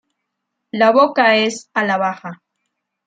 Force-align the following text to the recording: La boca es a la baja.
La 0.71 0.89
boca 0.91 1.35
es 1.37 1.69
a 1.75 1.85
la 1.85 1.97
baja. 1.97 2.41